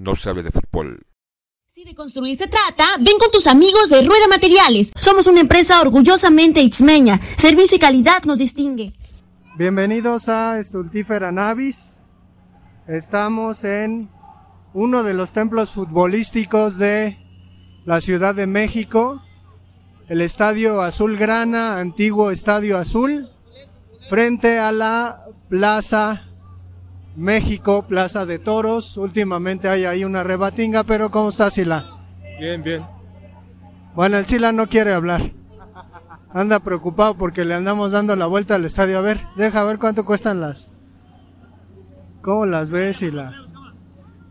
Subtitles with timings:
[0.00, 0.98] no sabe de fútbol.
[1.66, 4.92] Si de construir se trata, ven con tus amigos de Rueda Materiales.
[4.98, 7.20] Somos una empresa orgullosamente itzmeña.
[7.36, 8.92] Servicio y calidad nos distingue.
[9.56, 11.98] Bienvenidos a Estultífera Navis.
[12.88, 14.10] Estamos en
[14.72, 17.18] uno de los templos futbolísticos de
[17.84, 19.22] la Ciudad de México,
[20.08, 23.28] el Estadio Azul Grana, antiguo Estadio Azul,
[24.08, 26.29] frente a la Plaza
[27.20, 28.96] México, Plaza de Toros.
[28.96, 31.98] Últimamente hay ahí una rebatinga, pero ¿cómo está Sila?
[32.40, 32.86] Bien, bien.
[33.94, 35.30] Bueno, el Sila no quiere hablar.
[36.32, 38.96] Anda preocupado porque le andamos dando la vuelta al estadio.
[38.96, 40.72] A ver, deja ver cuánto cuestan las.
[42.22, 43.34] ¿Cómo las ves, Sila?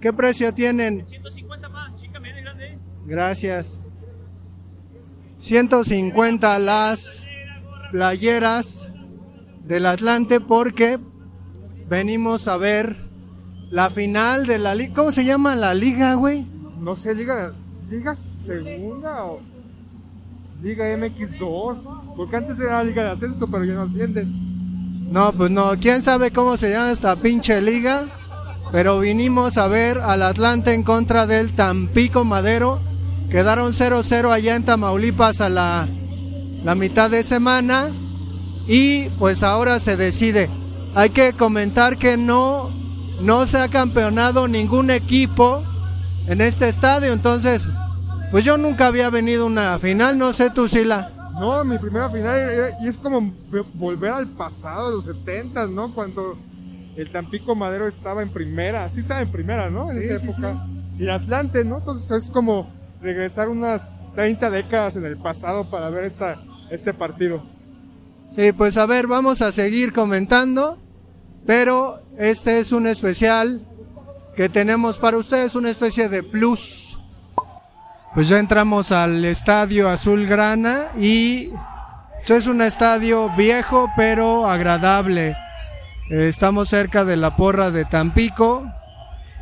[0.02, 1.05] ¿Qué precio tienen?
[1.08, 2.80] 150 más, chica, media, grande.
[3.05, 3.83] Gracias.
[5.38, 7.23] 150 las
[7.91, 8.89] playeras
[9.63, 10.99] del Atlante porque
[11.89, 12.95] venimos a ver
[13.71, 14.93] la final de la liga.
[14.93, 16.45] ¿Cómo se llama la liga, güey?
[16.80, 17.53] No sé, liga,
[17.89, 19.41] liga segunda o
[20.61, 25.09] liga MX2, porque antes era liga de ascenso, pero ya no ascienden.
[25.11, 28.06] No, pues no, quién sabe cómo se llama esta pinche liga,
[28.72, 32.80] pero vinimos a ver al Atlante en contra del Tampico Madero.
[33.31, 35.88] Quedaron 0-0 allá en Tamaulipas a la,
[36.63, 37.89] la mitad de semana
[38.67, 40.50] y pues ahora se decide.
[40.95, 42.69] Hay que comentar que no,
[43.21, 45.63] no se ha campeonado ningún equipo
[46.27, 47.67] en este estadio, entonces,
[48.31, 51.11] pues yo nunca había venido a una final, no sé tú, Sila.
[51.39, 53.33] No, mi primera final y es como
[53.73, 55.93] volver al pasado de los 70, ¿no?
[55.93, 56.37] Cuando
[56.97, 59.89] el Tampico Madero estaba en primera, sí estaba en primera, ¿no?
[59.89, 60.67] En esa época.
[60.97, 61.77] Y el Atlante, ¿no?
[61.77, 62.69] Entonces es como
[63.01, 67.41] regresar unas 30 décadas en el pasado para ver esta, este partido.
[68.31, 70.77] Sí, pues a ver, vamos a seguir comentando,
[71.47, 73.66] pero este es un especial
[74.35, 76.97] que tenemos para ustedes, una especie de plus.
[78.13, 81.52] Pues ya entramos al estadio Azul Grana y
[82.19, 85.35] este es un estadio viejo pero agradable.
[86.09, 88.66] estamos cerca de la porra de Tampico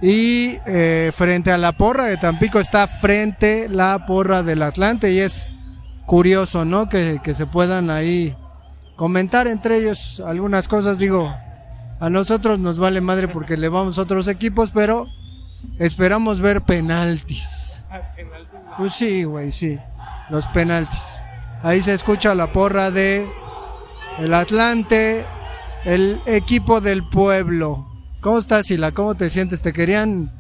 [0.02, 5.20] y eh, frente a la porra de Tampico está frente la porra del Atlante y
[5.20, 5.48] es
[6.06, 6.88] curioso, ¿no?
[6.88, 8.36] Que, que se puedan ahí
[8.98, 11.00] comentar entre ellos algunas cosas.
[11.00, 11.34] Digo,
[12.02, 15.08] a nosotros nos vale madre porque le vamos a otros equipos, pero
[15.80, 17.82] esperamos ver penaltis.
[18.78, 19.80] Pues sí, güey, sí.
[20.30, 21.22] Los penaltis.
[21.64, 23.30] Ahí se escucha la porra de
[24.20, 25.26] el Atlante,
[25.86, 27.88] el equipo del pueblo.
[28.20, 28.92] ¿Cómo estás, Sila?
[28.92, 29.62] ¿Cómo te sientes?
[29.62, 30.34] ¿Te querían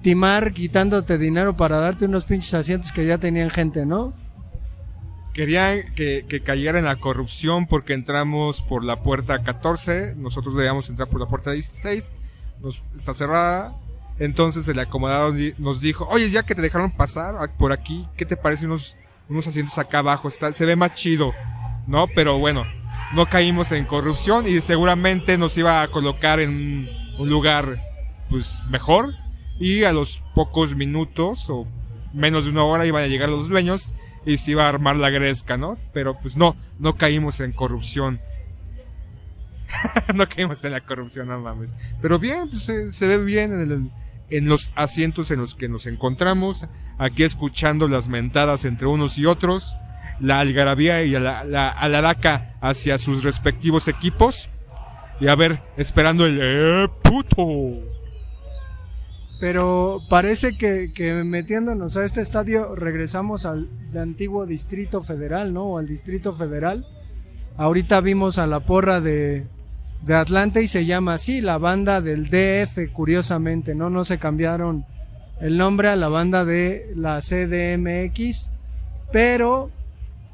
[0.00, 4.14] timar quitándote dinero para darte unos pinches asientos que ya tenían gente, no?
[5.32, 11.08] Querían que, cayera en la corrupción porque entramos por la puerta 14, nosotros debíamos entrar
[11.08, 12.14] por la puerta 16,
[12.60, 13.76] nos, está cerrada.
[14.18, 18.36] Entonces el acomodado nos dijo, oye, ya que te dejaron pasar por aquí, ¿qué te
[18.36, 18.96] parece unos,
[19.28, 20.28] unos asientos acá abajo?
[20.28, 21.32] Está, se ve más chido,
[21.86, 22.06] ¿no?
[22.08, 22.66] Pero bueno,
[23.14, 27.82] no caímos en corrupción y seguramente nos iba a colocar en un lugar
[28.28, 29.14] pues mejor
[29.58, 31.66] y a los pocos minutos o
[32.12, 33.92] menos de una hora iban a llegar los dueños
[34.24, 35.78] y se iba a armar la gresca, ¿no?
[35.92, 38.20] Pero pues no, no caímos en corrupción.
[40.14, 41.74] no caímos en la corrupción, no mames.
[42.02, 43.92] Pero bien, pues se, ve bien en,
[44.30, 46.66] en los asientos en los que nos encontramos,
[46.98, 49.76] aquí escuchando las mentadas entre unos y otros,
[50.20, 54.50] la algarabía y la, la alaraca hacia sus respectivos equipos,
[55.20, 57.99] y a ver, esperando el ¡eh, puto!
[59.40, 60.92] Pero parece que,
[61.24, 65.64] metiéndonos a este estadio regresamos al antiguo Distrito Federal, ¿no?
[65.64, 66.86] O al Distrito Federal.
[67.56, 69.46] Ahorita vimos a la porra de,
[70.04, 73.88] de Atlanta y se llama así, la banda del DF, curiosamente, ¿no?
[73.88, 74.84] No se cambiaron
[75.40, 78.52] el nombre a la banda de la CDMX,
[79.10, 79.70] pero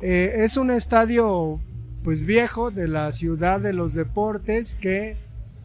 [0.01, 1.61] eh, es un estadio
[2.03, 5.17] pues viejo de la ciudad de los deportes que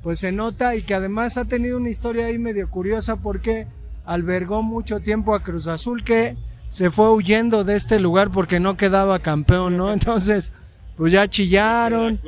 [0.04, 3.68] pues se nota y que además ha tenido una historia ahí medio curiosa porque
[4.06, 6.36] albergó mucho tiempo a Cruz Azul que
[6.70, 9.92] se fue huyendo de este lugar porque no quedaba campeón, ¿no?
[9.94, 10.52] Entonces,
[10.96, 12.20] pues ya chillaron,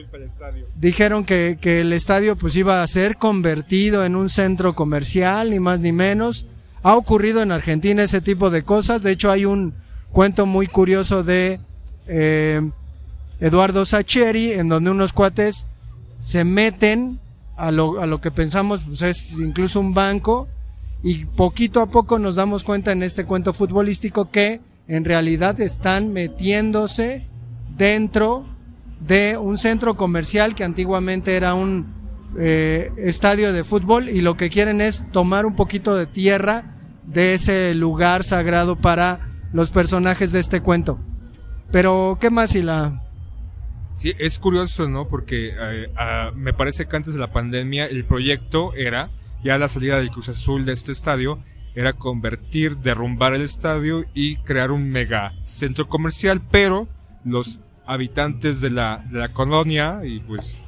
[0.76, 5.60] dijeron que, que el estadio pues iba a ser convertido en un centro comercial, ni
[5.60, 6.46] más ni menos.
[6.82, 9.74] Ha ocurrido en Argentina ese tipo de cosas, de hecho hay un
[10.12, 11.60] cuento muy curioso de
[12.08, 12.62] eh,
[13.40, 15.66] Eduardo Sacheri, en donde unos cuates
[16.18, 17.20] se meten
[17.56, 20.48] a lo, a lo que pensamos pues es incluso un banco
[21.04, 26.14] y poquito a poco nos damos cuenta en este cuento futbolístico que en realidad están
[26.14, 27.28] metiéndose
[27.78, 28.46] dentro
[29.00, 31.94] de un centro comercial que antiguamente era un
[32.40, 37.36] eh, estadio de fútbol y lo que quieren es tomar un poquito de tierra de
[37.36, 39.20] ese lugar sagrado para
[39.52, 41.00] los personajes de este cuento.
[41.72, 43.03] Pero, ¿qué más, la
[43.94, 45.08] Sí, es curioso, ¿no?
[45.08, 49.12] Porque eh, ah, me parece que antes de la pandemia el proyecto era,
[49.44, 51.40] ya la salida del Cruz Azul de este estadio,
[51.76, 56.88] era convertir, derrumbar el estadio y crear un mega centro comercial, pero
[57.24, 60.62] los habitantes de la, de la colonia y pues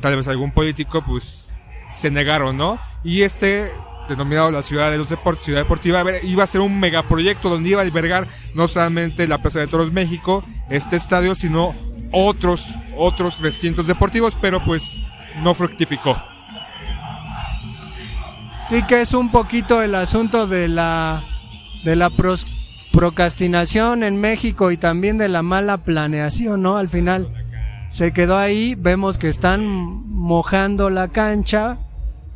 [0.00, 1.54] tal vez algún político pues
[1.88, 2.78] se negaron, ¿no?
[3.02, 3.70] Y este
[4.08, 7.80] denominado la ciudad de los deportes, ciudad deportiva, iba a ser un megaproyecto donde iba
[7.80, 11.74] a albergar no solamente la Plaza de Toros México, este estadio, sino
[12.14, 14.98] otros, otros recintos deportivos, pero pues
[15.42, 16.16] no fructificó.
[18.68, 21.24] Sí que es un poquito el asunto de la
[21.84, 22.10] de la
[22.92, 26.78] procrastinación en México y también de la mala planeación, ¿no?
[26.78, 27.28] Al final
[27.88, 31.78] se quedó ahí, vemos que están mojando la cancha.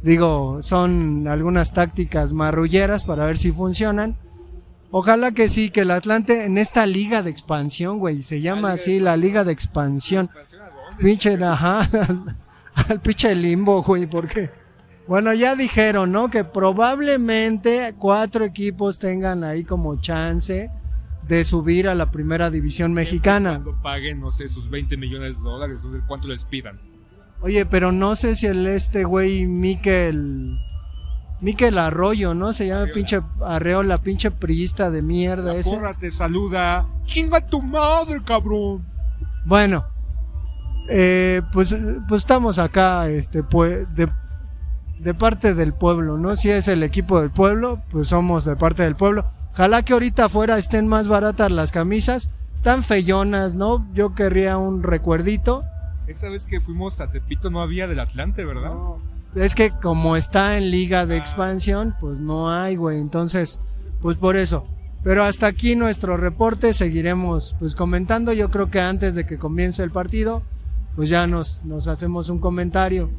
[0.03, 4.17] Digo, son algunas tácticas marrulleras para ver si funcionan.
[4.91, 9.01] Ojalá que sí, que el Atlante en esta liga de expansión, güey, se llama así,
[9.01, 10.31] la liga de expansión.
[10.99, 11.89] Pinche, ajá,
[12.89, 14.51] al pinche limbo, güey, porque
[15.09, 16.29] bueno, ya dijeron, ¿no?
[16.29, 20.71] Que probablemente cuatro equipos tengan ahí como chance
[21.27, 23.61] de subir a la primera división mexicana.
[23.63, 26.79] Cuando paguen, no sé, sus 20 millones de dólares, cuánto les pidan.
[27.41, 30.59] Oye, pero no sé si el este güey Miquel.
[31.41, 32.53] Miquel Arroyo, ¿no?
[32.53, 35.71] Se llama pinche Arreola, pinche priista de mierda la ese.
[35.71, 36.87] Porra te saluda.
[37.05, 38.85] ¡Chinga tu madre, cabrón!
[39.47, 39.87] Bueno,
[40.91, 41.75] eh, pues,
[42.09, 44.11] pues estamos acá, este, pues, de,
[44.99, 46.35] de parte del pueblo, ¿no?
[46.37, 49.31] Si es el equipo del pueblo, pues somos de parte del pueblo.
[49.53, 52.31] Ojalá que ahorita afuera estén más baratas las camisas.
[52.55, 53.87] Están feyonas, ¿no?
[53.95, 55.65] Yo querría un recuerdito.
[56.09, 58.73] Esa vez que fuimos a Tepito no había del Atlante, ¿verdad?
[59.35, 62.99] Es que como está en liga de expansión, pues no hay, güey.
[62.99, 63.59] Entonces,
[64.01, 64.65] pues por eso.
[65.05, 68.33] Pero hasta aquí nuestro reporte, seguiremos pues comentando.
[68.33, 70.43] Yo creo que antes de que comience el partido,
[70.97, 73.11] pues ya nos, nos hacemos un comentario.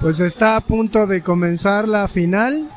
[0.00, 2.70] Pues está a punto de comenzar la final.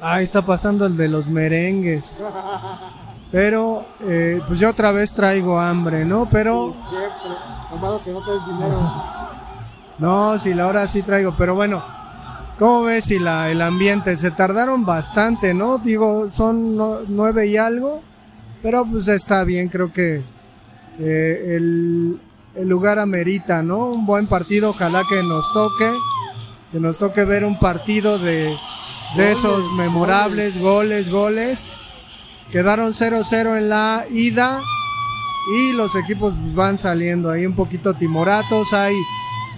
[0.00, 2.18] Ahí está pasando el de los merengues.
[3.30, 6.28] Pero, eh, pues yo otra vez traigo hambre, ¿no?
[6.30, 6.74] Pero...
[8.04, 9.17] que no dinero.
[9.98, 11.84] No, si la hora sí traigo, pero bueno.
[12.58, 14.16] ¿Cómo ves si la, el ambiente?
[14.16, 15.78] Se tardaron bastante, ¿no?
[15.78, 16.76] Digo, son
[17.08, 18.02] nueve y algo.
[18.62, 20.24] Pero pues está bien, creo que
[20.98, 22.20] eh, el,
[22.56, 23.90] el lugar amerita, ¿no?
[23.90, 25.88] Un buen partido, ojalá que nos toque
[26.72, 28.54] que nos toque ver un partido de,
[29.16, 31.70] de esos memorables goles, goles.
[32.50, 34.60] Quedaron 0-0 en la ida
[35.54, 38.94] y los equipos van saliendo ahí un poquito timoratos, hay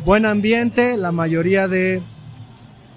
[0.04, 2.02] buen ambiente, la mayoría de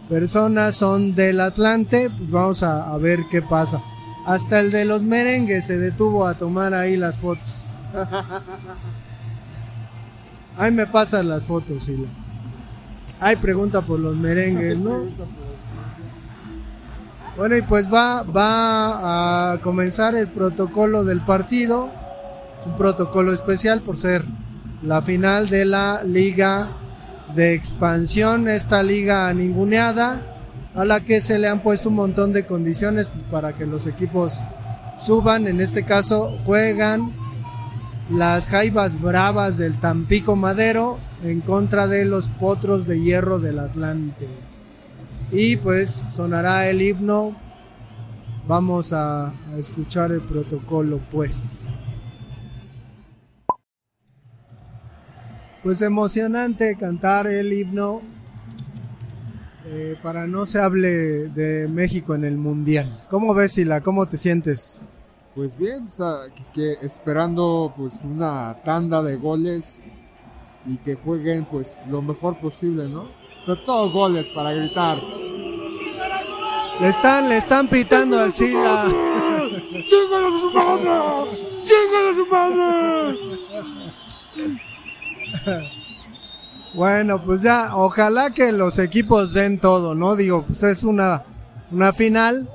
[0.09, 3.81] personas son del Atlante, pues vamos a, ver qué pasa.
[4.25, 7.61] Hasta el de los merengues se detuvo a tomar ahí las fotos.
[10.57, 12.07] Ahí me pasan las fotos, Sila.
[13.19, 15.05] Hay pregunta por los merengues, ¿no?
[17.35, 21.89] Bueno, y pues va, va a comenzar el protocolo del partido.
[22.61, 24.23] Es un protocolo especial por ser
[24.83, 26.69] la final de la liga
[27.35, 30.21] de expansión, esta liga ninguneada,
[30.75, 34.43] a la que se le han puesto un montón de condiciones para que los equipos
[34.97, 35.47] suban.
[35.47, 37.13] En este caso juegan
[38.09, 44.27] las Jaivas Bravas del Tampico Madero en contra de los Potros de Hierro del Atlante.
[45.31, 47.35] Y pues sonará el himno.
[48.47, 51.67] Vamos a, escuchar el protocolo pues.
[55.63, 58.01] Pues emocionante cantar el himno
[59.65, 60.89] eh, para no se hable
[61.29, 62.85] de México en el Mundial.
[63.09, 63.79] ¿Cómo ves, Sila?
[63.79, 64.81] ¿Cómo te sientes?
[65.33, 65.87] Pues bien,
[66.53, 69.85] que, esperando pues una tanda de goles
[70.67, 73.07] y que jueguen pues lo mejor posible, ¿no?
[73.45, 75.01] Pero todos goles para gritar.
[76.81, 78.85] Le están, le están pitando al Sila.
[78.85, 80.89] ¡Chingale a su madre!
[81.63, 83.17] ¡Chingale a su madre!
[86.75, 90.15] Bueno, pues ya, ojalá que los equipos den todo, ¿no?
[90.15, 91.23] Digo, pues es una,
[91.69, 92.49] una final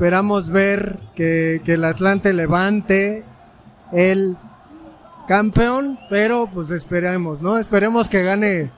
[0.00, 3.22] Esperamos ver que, el Atlante levante
[3.92, 4.38] el
[5.28, 7.58] campeón, pero pues esperemos, ¿no?
[7.58, 8.70] Esperemos que gane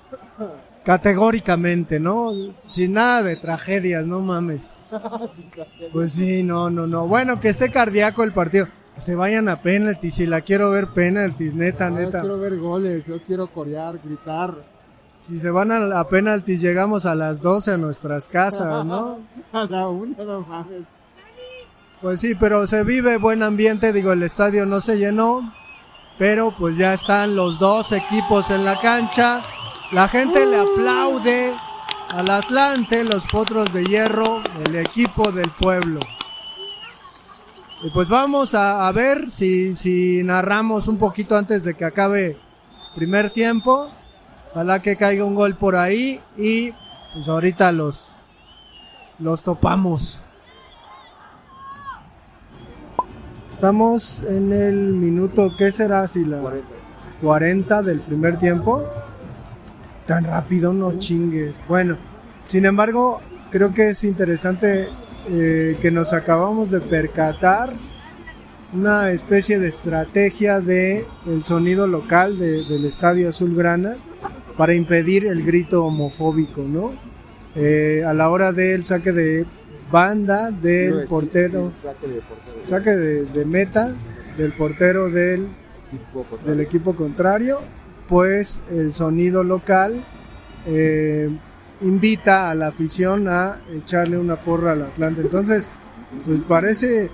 [0.84, 2.32] categóricamente, ¿no?
[2.72, 4.74] Sin nada de tragedias, no mames.
[5.92, 7.06] Pues sí, no, no, no.
[7.06, 8.66] Bueno, que esté cardíaco el partido.
[8.94, 10.14] Que se vayan a penaltis.
[10.14, 12.18] Si la quiero ver penaltis, neta, neta.
[12.18, 14.54] Yo quiero ver goles, yo quiero corear, gritar.
[15.22, 19.18] si se van a la penalti llegamos a las 12 a nuestras casas, ¿no?
[19.52, 20.82] A la una, no mames.
[22.00, 25.54] Pues sí, pero se vive buen ambiente, digo, el estadio no se llenó,
[26.18, 29.40] pero pues ya están los dos equipos en la cancha,
[29.92, 31.54] la gente le aplaude
[32.12, 36.00] al Atlante, los Potros de Hierro, el equipo del pueblo.
[37.84, 42.38] Y pues vamos a, ver si, si narramos un poquito antes de que acabe
[42.94, 43.90] primer tiempo.
[44.52, 46.72] Ojalá que caiga un gol por ahí y
[47.12, 48.14] pues ahorita los,
[49.18, 50.20] los topamos.
[53.50, 56.06] Estamos en el minuto, ¿qué será?
[56.06, 56.40] Si la
[57.20, 57.82] 40.
[57.82, 58.84] del primer tiempo.
[60.06, 61.60] Tan rápido, no chingues.
[61.66, 61.96] Bueno,
[62.42, 63.20] sin embargo,
[63.50, 64.88] creo que es interesante
[65.28, 67.74] eh, que nos acabamos de percatar
[68.72, 73.96] una especie de estrategia de el sonido local de- del Estadio Azulgrana
[74.56, 76.92] para impedir el grito homofóbico, ¿no?
[77.54, 79.46] Eh, a la hora del saque de
[79.90, 81.72] banda del portero,
[82.64, 83.94] saque de, de meta
[84.38, 85.48] del portero del,
[86.46, 87.60] del equipo contrario,
[88.08, 90.02] pues el sonido local
[90.66, 91.28] eh,
[91.82, 95.22] invita a la afición a echarle una porra al Atlante.
[95.22, 95.70] Entonces,
[96.24, 97.10] pues parece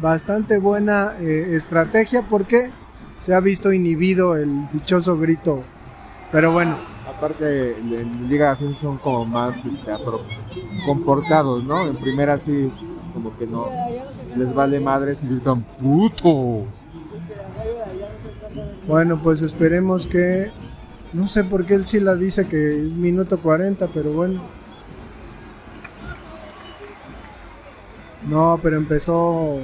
[0.00, 2.70] bastante buena eh, estrategia porque
[3.16, 5.62] se ha visto inhibido el dichoso grito.
[6.30, 6.78] Pero bueno,
[7.22, 9.92] Aparte, en Liga de Ascenso son como más este,
[10.84, 11.86] comportados, ¿no?
[11.86, 12.68] En primera sí,
[13.14, 13.68] como que no
[14.36, 16.66] les vale madres y gritan puto.
[18.88, 20.50] bueno, pues esperemos que...
[21.12, 24.42] No sé por qué él sí la dice que es minuto 40, pero bueno.
[28.26, 29.58] No, pero empezó...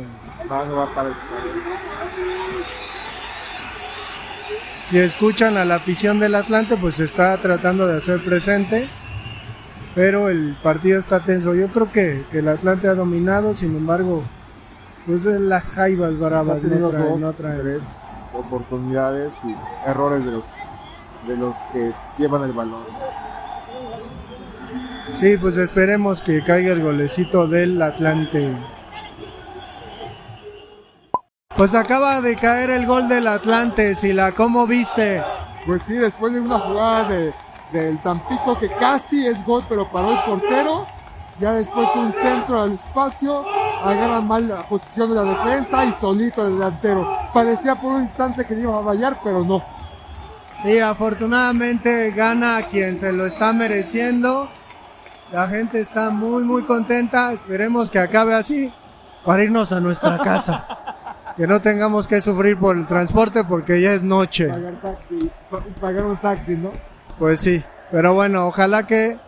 [4.86, 8.90] Si escuchan a la afición del Atlante, pues se está tratando de hacer presente.
[9.94, 11.54] Pero el partido está tenso.
[11.54, 14.22] Yo creo que, que el Atlante ha dominado, sin embargo,
[15.06, 17.60] pues las jaivas bravas no traen, no traen.
[17.60, 19.56] tres oportunidades y
[19.88, 20.46] errores de los
[21.26, 22.84] de los que llevan el balón.
[25.12, 28.56] Sí, pues esperemos que caiga el golecito del Atlante.
[31.56, 35.22] Pues acaba de caer el gol del Atlante, Sila, ¿cómo viste?
[35.66, 37.34] Pues sí, después de una jugada de,
[37.72, 40.86] del Tampico que casi es gol, pero paró el portero.
[41.40, 43.44] Ya después un centro al espacio,
[43.84, 47.08] agarra mal la posición de la defensa y solito el delantero.
[47.32, 49.77] Parecía por un instante que iba a fallar, pero no.
[50.62, 54.48] Sí, afortunadamente gana quien se lo está mereciendo.
[55.32, 57.32] La gente está muy, muy contenta.
[57.32, 58.72] Esperemos que acabe así
[59.24, 60.66] para irnos a nuestra casa.
[61.36, 64.48] Que no tengamos que sufrir por el transporte porque ya es noche.
[64.48, 66.72] Pagar taxi, pa- pagar un taxi, ¿no?
[67.18, 67.62] Pues sí,
[67.92, 69.18] pero bueno, ojalá que,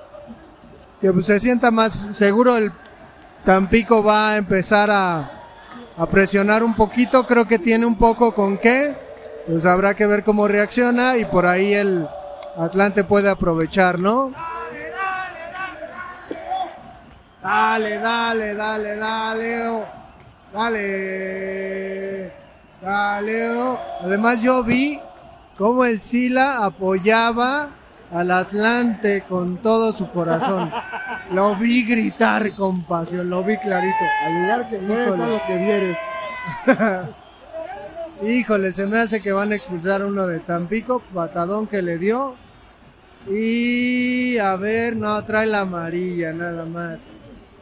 [1.01, 2.57] que pues, se sienta más seguro.
[2.57, 2.73] El
[3.45, 5.31] Tampico va a empezar a,
[5.97, 7.25] a presionar un poquito.
[7.27, 8.97] Creo que tiene un poco con qué.
[9.47, 12.07] Pues habrá que ver cómo reacciona y por ahí el
[12.57, 14.33] Atlante puede aprovechar, ¿no?
[17.43, 19.69] Dale, dale, dale, dale.
[19.69, 19.87] oh.
[20.53, 22.33] Dale.
[22.83, 23.51] Dale.
[23.51, 23.79] oh.
[24.03, 25.01] Además yo vi
[25.57, 27.71] cómo el Sila apoyaba
[28.13, 30.71] al Atlante con todo su corazón.
[31.33, 33.95] Lo vi gritar con pasión, lo vi clarito.
[34.27, 35.31] Al lugar que fue, es a Híjole.
[35.31, 35.99] lo que vieres.
[38.23, 42.35] Híjole, se me hace que van a expulsar uno de Tampico, patadón que le dio.
[43.31, 47.09] Y a ver, no, trae la amarilla nada más.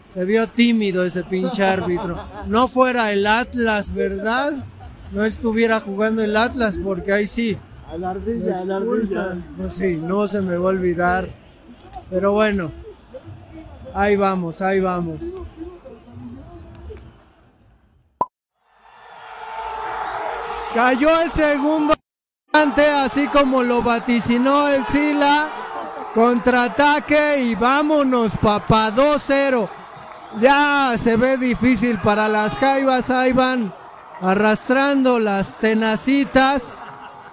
[0.09, 2.19] Se vio tímido ese pinche árbitro.
[2.47, 4.65] No fuera el Atlas, ¿verdad?
[5.13, 7.57] No estuviera jugando el Atlas porque ahí sí.
[7.89, 9.45] A la ardilla, a la ardilla.
[9.57, 11.29] Pues sí, no se me va a olvidar.
[12.11, 12.73] Pero bueno,
[13.95, 15.35] ahí vamos, ahí vamos.
[20.79, 21.93] Cayó el segundo
[22.53, 25.51] así como lo vaticinó el Sila.
[26.15, 29.69] Contraataque y vámonos, papá, 2-0.
[30.39, 33.75] Ya se ve difícil para las jaivas, ahí van
[34.23, 36.81] arrastrando las tenacitas.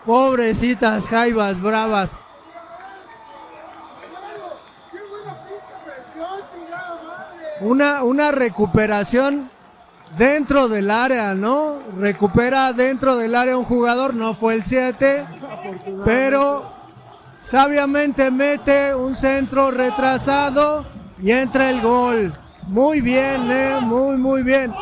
[0.07, 2.17] Pobrecitas jaivas bravas.
[7.61, 9.51] Una, una recuperación
[10.17, 11.79] dentro del área, ¿no?
[11.97, 15.25] Recupera dentro del área un jugador, no fue el 7,
[16.05, 16.71] pero
[17.41, 20.85] sabiamente mete un centro retrasado
[21.21, 22.33] y entra el gol.
[22.67, 23.77] Muy bien, ¿eh?
[23.81, 24.73] Muy, muy bien.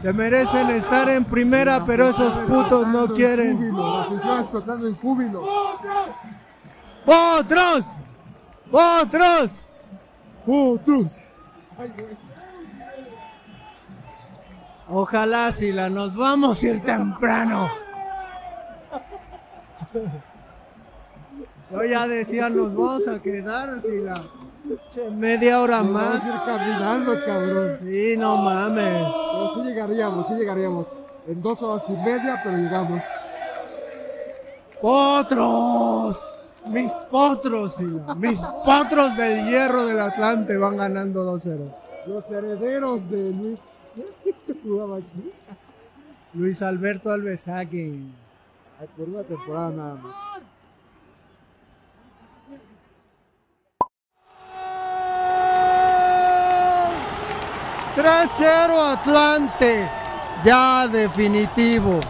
[0.00, 3.56] Se merecen estar en primera, pero esos putos no quieren.
[3.56, 5.42] júbilo, La afición explotando en júbilo.
[7.04, 7.84] ¡Potros!
[8.70, 9.50] ¡Potros!
[10.46, 11.18] ¡Otros!
[14.88, 17.70] Ojalá si la nos vamos a ir temprano.
[21.70, 24.14] Yo ya decía, nos vamos a quedar si la
[24.90, 26.20] che, media hora Nos más.
[26.20, 27.78] Vamos a ir caminando, cabrón.
[27.80, 29.06] Sí, no mames.
[29.32, 30.96] Pero sí llegaríamos, sí llegaríamos.
[31.26, 33.02] En dos horas y media, pero llegamos.
[34.80, 36.26] ¡Potros!
[36.68, 38.14] Mis potros, Sila.
[38.14, 41.83] Mis potros del hierro del Atlante van ganando 2-0.
[42.06, 43.88] Los herederos de Luis.
[43.94, 45.30] ¿Quién jugaba aquí?
[46.34, 48.00] Luis Alberto Alvesaque.
[48.80, 50.14] Ay, Por una temporada nada más.
[57.96, 59.88] ¡3-0 Atlante!
[60.44, 62.00] Ya definitivo.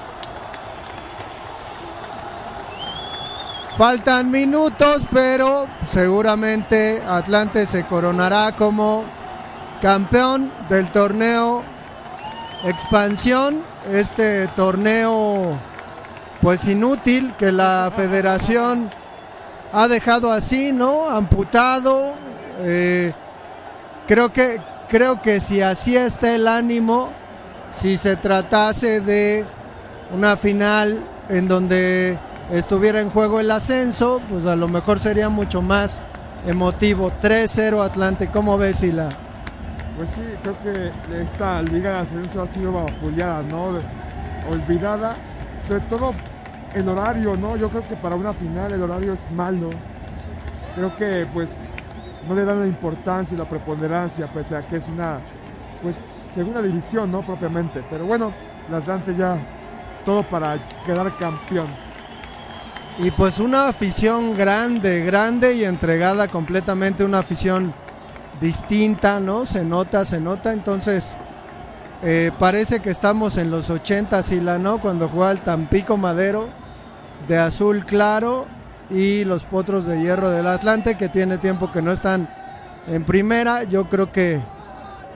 [3.77, 9.05] Faltan minutos, pero seguramente Atlante se coronará como
[9.85, 11.63] campeón del torneo
[12.65, 13.63] expansión.
[13.93, 15.59] Este torneo,
[16.41, 18.89] pues inútil, que la federación
[19.75, 21.11] ha dejado así, ¿no?
[21.11, 22.15] Amputado.
[22.61, 23.13] Eh,
[24.07, 27.11] creo que creo que si así está el ánimo,
[27.71, 29.45] si se tratase de
[30.15, 32.19] una final en donde
[32.51, 36.01] estuviera en juego el ascenso, pues a lo mejor sería mucho más
[36.47, 37.13] emotivo.
[37.23, 39.24] 3-0 Atlante, ¿cómo ves, Sila?
[39.97, 43.79] Pues sí, creo que esta Liga de Ascenso ha sido vapuleada, ¿no?
[44.51, 45.17] Olvidada.
[45.63, 46.13] Sobre todo
[46.75, 47.57] el horario, ¿no?
[47.57, 49.71] Yo creo que para una final el horario es malo.
[50.75, 51.63] Creo que pues
[52.29, 55.21] no le dan la importancia y la preponderancia, pese a que es una
[55.81, 57.23] pues segunda división, ¿no?
[57.23, 57.85] Propiamente.
[57.89, 58.33] Pero bueno,
[58.69, 59.39] el Atlante ya
[60.05, 61.69] todo para quedar campeón.
[62.99, 67.75] Y pues una afición grande, grande y entregada completamente, una afición
[68.41, 69.47] distinta, ¿no?
[69.47, 70.53] Se nota, se nota.
[70.53, 71.17] Entonces,
[72.03, 74.81] eh, parece que estamos en los 80, Sila, ¿no?
[74.81, 76.49] Cuando juega el Tampico Madero
[77.29, 78.47] de azul claro
[78.91, 82.29] y los Potros de Hierro del Atlante, que tiene tiempo que no están
[82.87, 83.65] en primera.
[83.65, 84.41] Yo creo que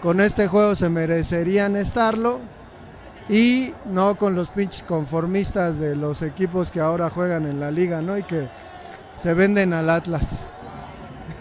[0.00, 2.40] con este juego se merecerían estarlo.
[3.28, 8.00] Y no con los pinches conformistas de los equipos que ahora juegan en la liga,
[8.00, 8.16] ¿no?
[8.16, 8.48] Y que
[9.16, 10.46] se venden al Atlas.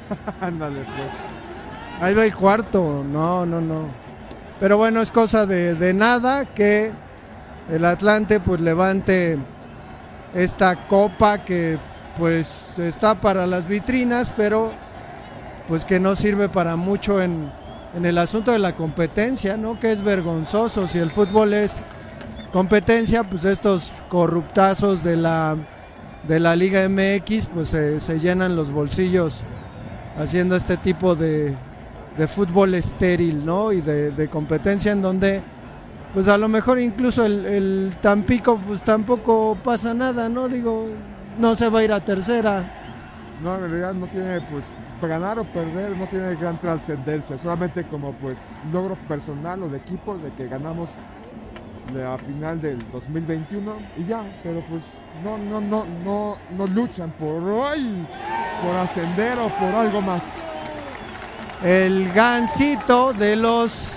[0.42, 1.37] Ándale, pues.
[2.00, 3.04] Ahí va el cuarto.
[3.04, 3.88] No, no, no.
[4.60, 6.92] Pero bueno, es cosa de, nada que
[7.70, 9.38] el Atlante pues levante
[10.34, 11.78] esta copa que
[12.18, 14.72] pues está para las vitrinas, pero
[15.68, 17.52] pues que no sirve para mucho en,
[17.94, 19.80] en el asunto de la competencia, ¿no?
[19.80, 20.88] Que es vergonzoso.
[20.88, 21.82] Si el fútbol es
[22.52, 25.56] competencia, pues estos corruptazos de la,
[26.28, 29.44] de la Liga MX, pues se, se llenan los bolsillos
[30.18, 31.56] haciendo este tipo de,
[32.18, 33.72] de fútbol estéril, ¿no?
[33.72, 35.42] Y de, competencia en donde,
[36.14, 40.48] pues a lo mejor incluso el, el Tampico, pues tampoco pasa nada, ¿no?
[40.48, 40.88] Digo,
[41.38, 42.74] no se va a ir a tercera.
[43.42, 48.14] No, en realidad no tiene, pues, ganar o perder no tiene gran trascendencia, solamente como,
[48.14, 51.00] pues, logro personal o de equipo de que ganamos
[51.94, 54.84] la final del 2021 y ya, pero pues
[55.24, 58.06] no, no, no, no, no luchan por ay,
[58.62, 60.42] por ascender o por algo más.
[61.64, 63.94] El gancito de los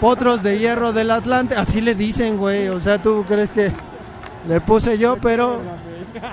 [0.00, 2.68] potros de hierro del Atlante, así le dicen, güey.
[2.68, 3.70] O sea, tú crees que
[4.48, 5.60] le puse yo, pero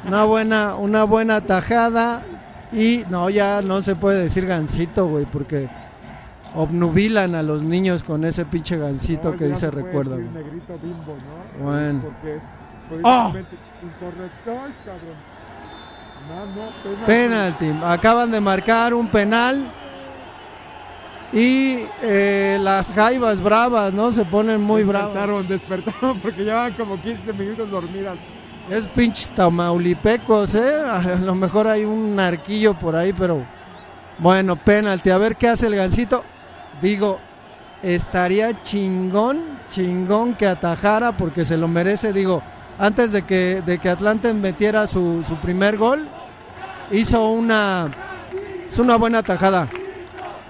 [0.08, 2.24] una buena, una buena tajada.
[2.72, 5.70] Y no, ya no se puede decir gancito, güey, porque
[6.56, 10.16] obnubilan a los niños con ese pinche gancito No, que dice no puede recuerda.
[10.18, 10.44] decir güey.
[10.44, 11.16] negrito bimbo,
[11.60, 11.64] ¿no?
[11.66, 12.02] Bueno.
[12.04, 12.44] Porque es
[13.04, 13.34] ¡Ah!
[17.06, 17.74] Penalti.
[17.84, 19.72] Acaban de marcar un penal.
[21.34, 24.12] Y eh, las jaivas bravas, ¿no?
[24.12, 25.14] Se ponen muy bravas.
[25.14, 28.18] Despertaron, despertaron porque llevan como 15 minutos dormidas.
[28.70, 30.76] Es pinches tamaulipecos, ¿eh?
[30.76, 33.46] A lo mejor hay un arquillo por ahí, pero
[34.20, 35.10] bueno, penalti.
[35.10, 36.24] A ver qué hace el gancito.
[36.82, 37.20] Digo,
[37.82, 42.12] estaría chingón, chingón que atajara porque se lo merece.
[42.12, 42.42] Digo,
[42.78, 46.08] antes de que, de que Atlante metiera su, su primer gol,
[46.92, 47.90] hizo una,
[48.68, 49.70] es una buena atajada.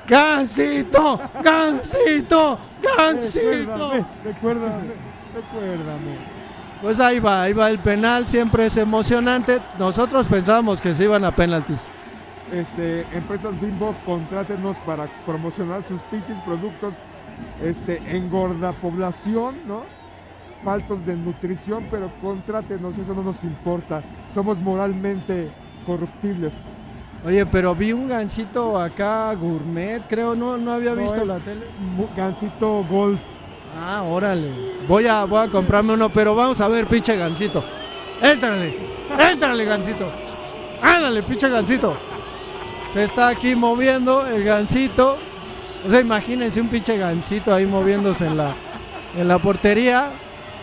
[0.08, 1.20] ¡Gancito!
[1.43, 2.60] ¡Gancito!
[2.82, 3.91] ¡Gancito!
[4.24, 4.93] Recuérdame, recuérdame,
[5.36, 6.38] recuérdame.
[6.82, 9.60] Pues ahí va, ahí va el penal, siempre es emocionante.
[9.80, 11.86] Nosotros pensábamos que se iban a penaltis.
[12.52, 16.93] Este, empresas Bimbo, contrátenos para promocionar sus pinches productos.
[17.62, 19.84] Este, engorda población, ¿no?
[20.63, 24.04] Faltos de nutrición, pero contrátenos, eso no nos importa.
[24.28, 26.67] Somos moralmente incorruptibles.
[27.25, 31.65] Oye, pero vi un gancito acá gourmet, creo, no, no había No, visto la tele.
[32.15, 33.19] Gansito Gold.
[33.75, 34.51] Ah, órale.
[34.88, 37.63] Voy a, voy a comprarme uno, pero vamos a ver, pinche gancito.
[38.21, 38.75] Éntrale,
[39.19, 40.10] éntrale, gancito.
[40.82, 41.95] Ándale, pinche gancito.
[42.91, 45.17] Se está aquí moviendo el gancito.
[45.86, 48.56] O sea, imagínense un pinche gancito ahí moviéndose en la,
[49.15, 50.12] en la portería.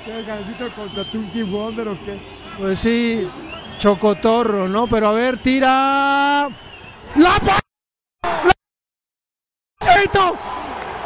[0.05, 2.19] ¿Qué Gansito contra Tunky Wonder o qué?
[2.59, 3.27] Pues sí,
[3.79, 4.87] chocotorro, ¿no?
[4.87, 6.49] Pero a ver, tira.
[7.17, 7.61] ¡La pa-
[8.23, 8.53] ¡La
[9.81, 10.37] Gancito!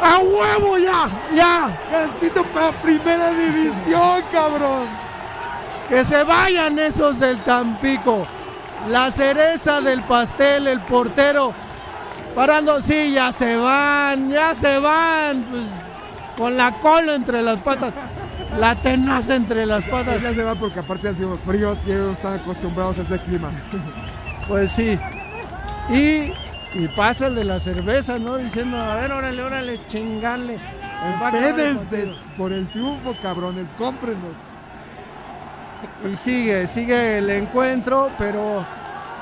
[0.01, 1.07] ¡A huevo ya!
[1.35, 1.79] ¡Ya!
[1.91, 4.87] Gansito para primera división, cabrón.
[5.87, 8.25] Que se vayan esos del Tampico.
[8.87, 11.53] La cereza del pastel, el portero.
[12.33, 15.43] Parando, sí, ya se van, ya se van.
[15.43, 15.67] Pues
[16.37, 17.93] con la cola entre las patas.
[18.57, 20.21] La tenaza entre las patas.
[20.21, 23.51] Ya se va porque aparte hace frío, y ellos están acostumbrados a ese clima.
[24.47, 24.99] Pues sí.
[25.89, 26.33] Y,
[26.73, 28.37] y pasa el de la cerveza, ¿no?
[28.37, 30.57] Diciendo, a ver, órale, órale, chingale.
[30.57, 32.17] Va a acabar el Pédense partido.
[32.37, 34.35] por el triunfo, cabrones, cómprenos.
[36.11, 38.65] Y sigue, sigue el encuentro, pero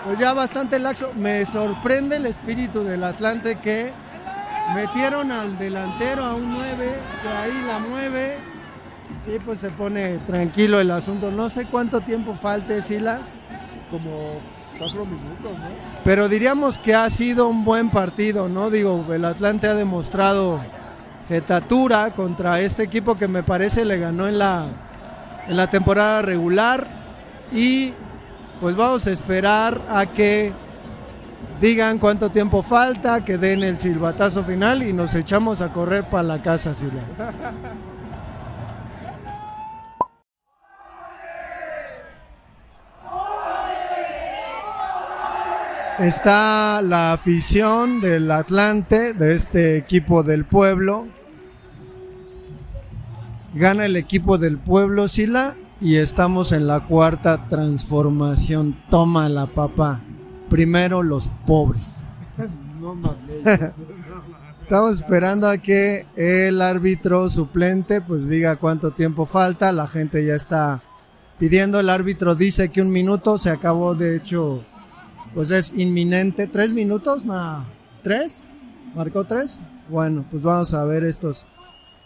[0.05, 1.11] pues ya bastante laxo.
[1.15, 3.91] Me sorprende el espíritu del Atlante que
[4.73, 8.37] metieron al delantero a un 9, que ahí la mueve
[9.27, 11.31] y pues se pone tranquilo el asunto.
[11.31, 13.19] No sé cuánto tiempo falte, Sila,
[13.91, 14.39] Como
[14.77, 15.97] cuatro minutos, ¿no?
[16.03, 18.69] pero diríamos que ha sido un buen partido, ¿no?
[18.69, 20.59] Digo, el Atlante ha demostrado
[21.27, 24.67] jetatura contra este equipo que me parece le ganó en la,
[25.47, 26.87] en la temporada regular
[27.51, 27.93] y
[28.61, 30.53] pues vamos a esperar a que
[31.59, 36.23] digan cuánto tiempo falta, que den el silbatazo final y nos echamos a correr para
[36.23, 37.01] la casa, Sila.
[45.99, 51.07] Está la afición del Atlante, de este equipo del pueblo.
[53.55, 58.77] Gana el equipo del pueblo, Sila, y estamos en la cuarta transformación.
[58.91, 60.03] Toma la papa.
[60.49, 62.05] Primero los pobres.
[62.79, 63.41] No mames.
[64.61, 69.71] Estamos esperando a que el árbitro suplente pues diga cuánto tiempo falta.
[69.71, 70.83] La gente ya está
[71.39, 71.79] pidiendo.
[71.79, 73.95] El árbitro dice que un minuto se acabó.
[73.95, 74.63] De hecho,
[75.37, 76.47] pues es inminente.
[76.47, 77.23] ¿Tres minutos?
[77.23, 77.63] No.
[78.01, 78.49] ¿Tres?
[78.95, 79.61] ¿Marcó tres?
[79.87, 81.45] Bueno, pues vamos a ver estos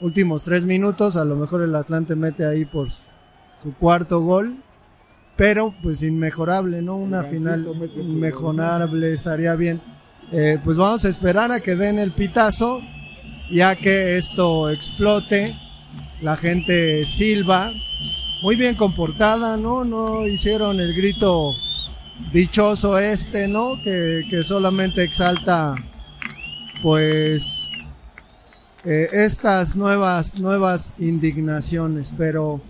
[0.01, 1.15] últimos tres minutos.
[1.15, 4.61] A lo mejor el Atlante mete ahí por su cuarto gol.
[5.37, 6.97] Pero pues inmejorable, ¿no?
[6.97, 7.65] Una final
[7.95, 9.81] inmejorable estaría bien.
[10.33, 12.81] Eh, pues vamos a esperar a que den el pitazo,
[13.49, 15.55] ya que esto explote.
[16.21, 17.71] La gente silba,
[18.43, 19.85] muy bien comportada, ¿no?
[19.85, 21.53] No hicieron el grito
[22.31, 23.71] dichoso este, ¿no?
[23.83, 25.75] Que, que solamente exalta,
[26.81, 27.67] pues,
[28.85, 32.13] eh, estas nuevas, nuevas indignaciones.
[32.17, 32.61] Pero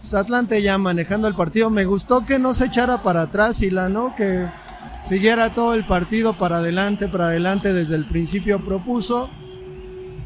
[0.00, 3.70] pues, Atlante ya manejando el partido, me gustó que no se echara para atrás y
[3.70, 4.14] la, ¿no?
[4.14, 4.46] Que
[5.04, 9.30] siguiera todo el partido para adelante, para adelante desde el principio propuso.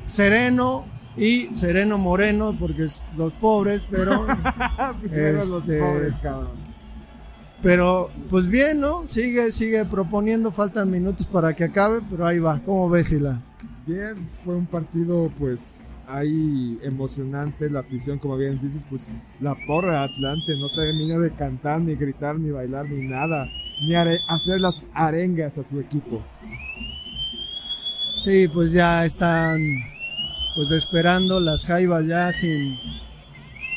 [0.07, 0.85] Sereno
[1.17, 4.27] y Sereno Moreno, porque es los pobres, pero,
[5.01, 6.64] Primero los Este- pobres, cabrón.
[7.63, 9.07] Pero pues bien, ¿no?
[9.07, 12.61] Sigue, sigue proponiendo, faltan minutos para que acabe, pero ahí va.
[12.65, 13.43] ¿Cómo ves, Sila?
[13.87, 19.93] Bien, fue un partido pues ahí emocionante, la afición como bien dices, pues la porra
[19.93, 23.47] de Atlante no termina de cantar, ni gritar, ni bailar, ni nada,
[23.87, 26.23] ni hacer las arengas a su equipo.
[28.23, 29.61] Sí, pues ya están
[30.55, 32.79] pues esperando las jaivas ya sin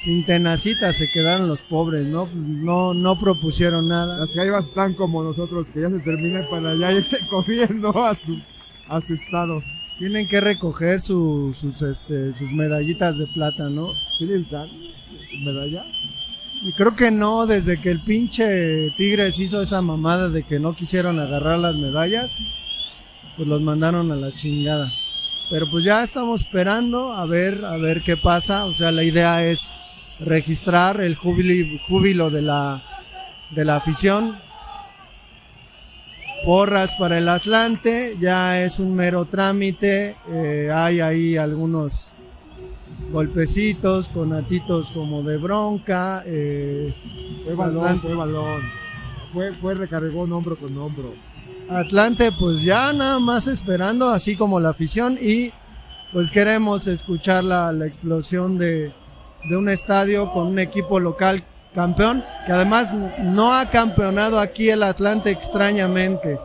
[0.02, 2.26] sin tenacita se quedaron los pobres, ¿no?
[2.28, 4.18] Pues no no propusieron nada.
[4.18, 8.40] Las jaivas están como nosotros, que ya se termina para ya irse corriendo a su,
[8.88, 9.62] a su estado.
[10.00, 13.88] Tienen que recoger su- sus este sus medallitas de plata, ¿no?
[14.20, 14.70] ¿Sí les dan
[15.44, 15.84] medalla?
[16.64, 20.74] Y creo que no, desde que el pinche Tigres hizo esa mamada de que no
[20.76, 22.38] quisieron agarrar las medallas,
[23.36, 24.92] pues los mandaron a la chingada.
[25.50, 28.66] Pero pues ya estamos esperando a ver, a ver qué pasa.
[28.66, 29.72] O sea, la idea es
[30.20, 31.54] registrar el júbilo,
[31.88, 32.84] júbilo de la
[33.52, 34.38] de la afición.
[36.46, 40.16] Porras para el Atlante, ya es un mero trámite.
[40.30, 42.14] eh, hay ahí algunos
[43.12, 46.24] golpecitos, con atitos como de bronca.
[46.26, 46.94] eh,
[47.44, 48.08] Fue balón, Atlante.
[48.08, 48.62] fue balón.
[49.34, 51.14] Fue, fue recargó hombro con hombro.
[51.70, 55.52] Atlante pues ya nada más esperando, así como la afición y
[56.14, 58.94] pues queremos escuchar la, la explosión de,
[59.50, 64.84] de un estadio con un equipo local campeón, que además no ha campeonado aquí el
[64.84, 66.40] Atlante extrañamente,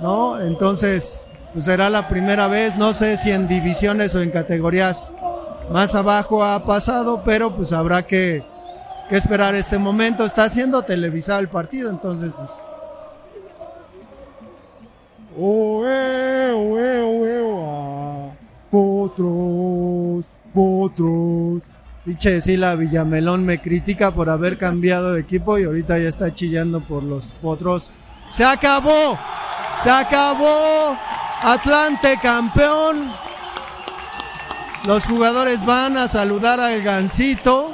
[0.00, 0.40] ¿no?
[0.40, 1.20] Entonces,
[1.52, 5.06] pues será la primera vez, no sé si en divisiones o en categorías
[5.70, 8.44] más abajo ha pasado, pero pues habrá que,
[9.08, 10.24] que esperar este momento.
[10.24, 12.50] Está siendo televisado el partido, entonces pues.
[18.70, 21.83] Potros, potros.
[22.04, 26.80] Pinche Sila Villamelón me critica por haber cambiado de equipo y ahorita ya está chillando
[26.86, 27.92] por los potros.
[28.28, 29.18] ¡Se acabó!
[29.78, 30.98] ¡Se acabó!
[31.42, 33.10] Atlante campeón.
[34.86, 37.72] Los jugadores van a saludar al gancito.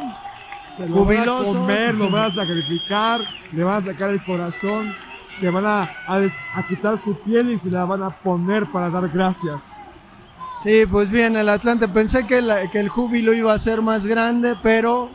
[0.76, 3.20] Se lo van a comer, lo van a sacrificar,
[3.52, 4.94] le van a sacar el corazón,
[5.38, 8.66] se van a, a des- a quitar su piel y se la van a poner
[8.66, 9.60] para dar gracias.
[10.62, 11.88] Sí, pues bien, el Atlante.
[11.88, 15.10] Pensé que, la- que el júbilo iba a ser más grande, pero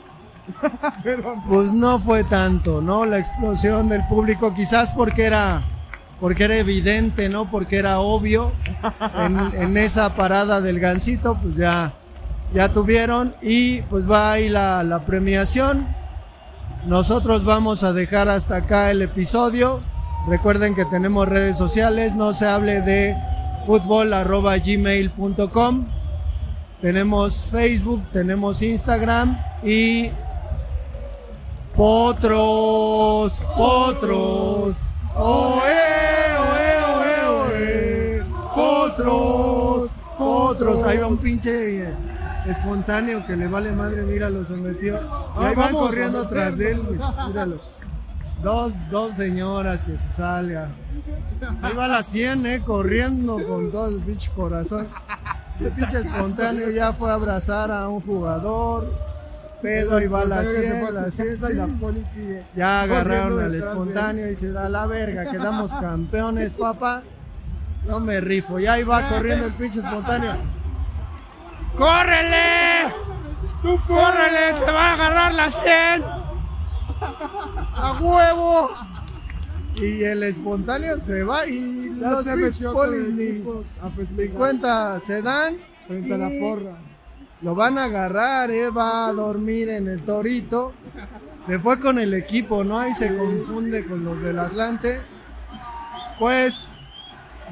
[1.48, 3.06] pues no fue tanto, ¿no?
[3.06, 5.62] La explosión del público, quizás porque era,
[6.20, 7.50] porque era evidente, ¿no?
[7.50, 8.52] Porque era obvio
[9.20, 11.94] en, en esa parada del gancito, pues ya,
[12.54, 15.88] ya tuvieron y pues va ahí la, la premiación.
[16.88, 19.82] Nosotros vamos a dejar hasta acá el episodio.
[20.28, 23.16] Recuerden que tenemos redes sociales, no se hable de
[23.66, 25.86] fútbol arroba gmail.com.
[26.82, 30.10] Tenemos Facebook, tenemos Instagram y
[31.76, 34.76] potros, potros.
[35.16, 35.74] Oe,
[36.40, 38.24] oe, oe, oe.
[38.54, 40.84] Potros, potros.
[40.84, 41.94] Ahí va un pinche eh,
[42.48, 44.96] espontáneo que le vale madre, míralo, se metió.
[44.96, 46.82] Y Ah, ahí van corriendo atrás de él,
[47.28, 47.75] míralo.
[48.42, 50.70] Dos, dos señoras que se salga.
[51.62, 54.88] Ahí va la 100, eh, corriendo con todo el pinche corazón.
[55.60, 58.94] El pinche espontáneo ya fue a abrazar a un jugador.
[59.62, 61.28] Pedo, ahí va la 100, la 100.
[61.28, 61.68] Y la
[62.14, 62.40] sí.
[62.56, 65.32] Ya agarraron al espontáneo y se da la verga.
[65.32, 67.04] Quedamos campeones, papá.
[67.88, 68.60] No me rifo.
[68.60, 70.36] Ya ahí va corriendo el pinche espontáneo.
[71.78, 72.94] ¡Córrele!
[73.62, 74.54] ¡Tú córrele!
[74.66, 76.15] ¡Te va a agarrar la 100!
[77.76, 78.70] ¡A huevo!
[79.78, 83.44] Y el espontáneo se va y Ya los se metió polis ni,
[84.18, 85.58] ni cuenta se dan.
[85.88, 86.78] frente a la porra.
[87.42, 90.74] Lo van a agarrar, eh, va a dormir en el torito.
[91.46, 92.80] Se fue con el equipo, ¿no?
[92.80, 95.02] Ahí se confunde con los del Atlante.
[96.18, 96.72] Pues,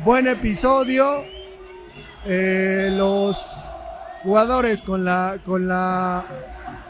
[0.06, 1.24] buen episodio.
[2.26, 3.70] Eh, los
[4.24, 6.26] jugadores con la, con la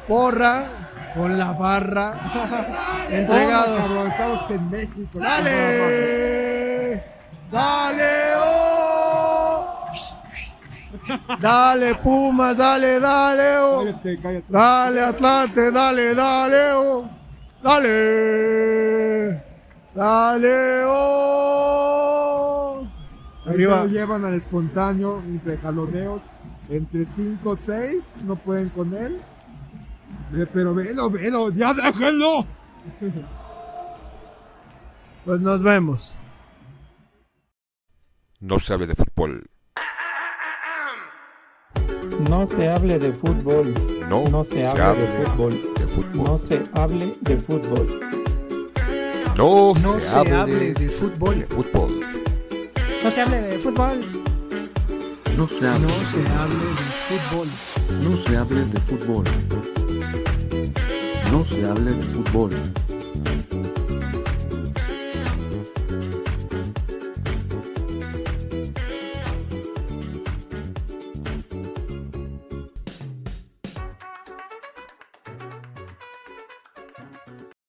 [0.08, 0.83] porra,
[1.16, 3.82] con la barra, entregados.
[3.82, 5.20] Cabrón, estamos en México.
[5.20, 7.04] ¡Dale!
[7.52, 8.34] ¡Dale!
[8.38, 8.64] ¡Oh!
[11.40, 13.80] Dale, Pumas, dale, dale, oh.
[13.84, 14.46] Cállate, cállate.
[14.50, 17.10] Dale, Atlante, dale, dale, oh.
[17.62, 19.44] Dale.
[19.94, 22.14] Dale, oh.
[23.46, 23.84] Arriba.
[23.84, 26.24] lo llevan al espontáneo entre jaloneos.
[26.70, 29.22] Entre 5 o 6 no pueden con él.
[30.36, 32.46] Eh, Pero velo, velo, ya déjenlo.
[35.26, 36.18] Pues nos vemos.
[38.40, 39.44] No se hable de fútbol.
[42.30, 43.74] No se hable de fútbol.
[44.10, 45.74] No, No se hable de fútbol.
[45.76, 46.24] de fútbol.
[46.26, 48.00] No se hable de fútbol.
[49.38, 51.40] No, No se, se hable, hable de, de fútbol.
[51.40, 52.00] de fútbol.
[53.04, 54.24] No se hable de fútbol.
[55.38, 56.76] No se hable, No se hable de
[57.08, 57.48] fútbol.
[58.04, 59.24] no se hable de fútbol.
[61.34, 62.52] No se hable de fútbol.